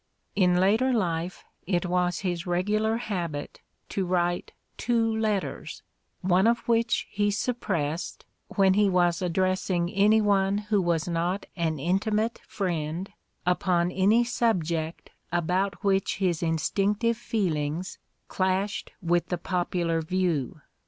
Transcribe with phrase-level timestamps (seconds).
[0.35, 5.83] In later life it was his regular habit to write two letters,
[6.21, 11.77] one of which he suppressed, when he was addressing any one who was not an
[11.77, 13.11] intimate friend
[13.45, 20.61] upon any subject about which his instinctive feelings clashed with the popular view.